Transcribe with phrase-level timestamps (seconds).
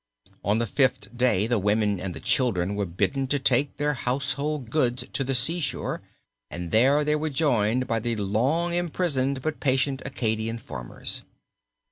[0.43, 4.71] On the fifth day the women and the children were bidden to take their household
[4.71, 6.01] goods to the seashore
[6.49, 11.21] and there they were joined by the long imprisoned but patient Acadian farmers.